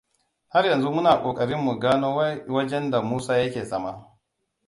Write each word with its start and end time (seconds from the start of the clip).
Har 0.53 0.63
yanzu 0.67 0.89
muna 0.95 1.11
kokarin 1.23 1.61
mu 1.65 1.73
gano 1.81 2.07
wajenda 2.53 2.97
Musa 3.01 3.37
yake 3.37 3.63
zama. 3.63 3.93